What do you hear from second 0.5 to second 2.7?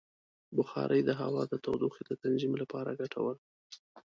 بخاري د هوا د تودوخې د تنظیم